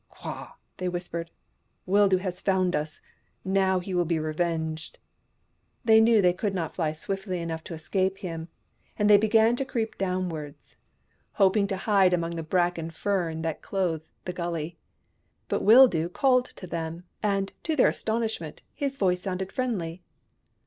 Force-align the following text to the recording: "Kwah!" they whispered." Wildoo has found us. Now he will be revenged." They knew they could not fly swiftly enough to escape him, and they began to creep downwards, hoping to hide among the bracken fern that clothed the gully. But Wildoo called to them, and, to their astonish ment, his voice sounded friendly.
"Kwah!" 0.11 0.53
they 0.77 0.89
whispered." 0.89 1.29
Wildoo 1.87 2.17
has 2.21 2.41
found 2.41 2.75
us. 2.75 3.01
Now 3.45 3.77
he 3.79 3.93
will 3.93 4.03
be 4.03 4.17
revenged." 4.17 4.97
They 5.85 6.01
knew 6.01 6.23
they 6.23 6.33
could 6.33 6.55
not 6.55 6.73
fly 6.73 6.91
swiftly 6.91 7.39
enough 7.39 7.63
to 7.65 7.75
escape 7.75 8.17
him, 8.17 8.47
and 8.97 9.07
they 9.07 9.17
began 9.17 9.55
to 9.57 9.63
creep 9.63 9.99
downwards, 9.99 10.75
hoping 11.33 11.67
to 11.67 11.77
hide 11.77 12.15
among 12.15 12.35
the 12.35 12.41
bracken 12.41 12.89
fern 12.89 13.43
that 13.43 13.61
clothed 13.61 14.09
the 14.25 14.33
gully. 14.33 14.79
But 15.49 15.61
Wildoo 15.61 16.09
called 16.11 16.45
to 16.45 16.65
them, 16.65 17.03
and, 17.21 17.53
to 17.61 17.75
their 17.75 17.89
astonish 17.89 18.41
ment, 18.41 18.63
his 18.73 18.97
voice 18.97 19.21
sounded 19.21 19.51
friendly. 19.51 20.01